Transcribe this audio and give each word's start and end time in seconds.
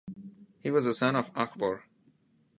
He 0.61 0.71
was 0.71 0.85
the 0.85 0.95
son 0.95 1.15
of 1.15 1.31
Achbor. 1.35 1.83